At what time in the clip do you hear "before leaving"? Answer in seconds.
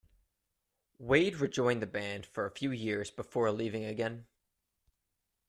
3.11-3.85